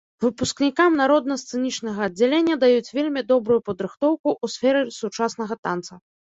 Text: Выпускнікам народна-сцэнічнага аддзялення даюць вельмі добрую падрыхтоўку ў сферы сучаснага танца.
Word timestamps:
Выпускнікам 0.23 0.95
народна-сцэнічнага 1.01 1.99
аддзялення 2.07 2.55
даюць 2.65 2.93
вельмі 3.01 3.21
добрую 3.35 3.61
падрыхтоўку 3.71 4.29
ў 4.43 4.55
сферы 4.57 4.79
сучаснага 5.01 5.63
танца. 5.65 5.93